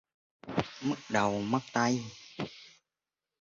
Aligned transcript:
mất 0.81 0.97
đầu, 1.11 1.41
mất 1.41 1.59
tay 1.73 2.01